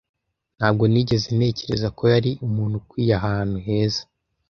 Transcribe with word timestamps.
Ntabwo 0.57 0.83
nigeze 0.91 1.27
ntekereza 1.37 1.87
ko 1.97 2.03
yari 2.13 2.31
umuntu 2.47 2.75
ukwiye 2.81 3.13
ahantu 3.19 3.57
heza. 3.65 4.01